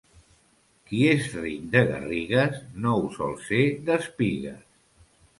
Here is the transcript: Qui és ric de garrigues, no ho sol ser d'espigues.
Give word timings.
Qui 0.91 1.01
és 1.09 1.25
ric 1.41 1.67
de 1.75 1.83
garrigues, 1.91 2.57
no 2.85 2.93
ho 3.01 3.11
sol 3.17 3.35
ser 3.49 3.61
d'espigues. 3.91 4.65